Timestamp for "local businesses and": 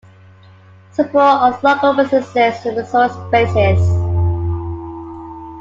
1.63-2.75